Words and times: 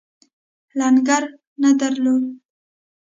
لنګر 0.77 1.23
نه 1.61 1.69
درلود. 1.79 2.23